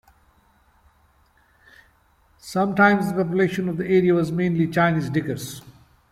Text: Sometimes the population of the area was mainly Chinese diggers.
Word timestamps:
Sometimes 2.39 3.09
the 3.13 3.23
population 3.23 3.69
of 3.69 3.77
the 3.77 3.85
area 3.85 4.15
was 4.15 4.31
mainly 4.31 4.67
Chinese 4.67 5.11
diggers. 5.11 5.61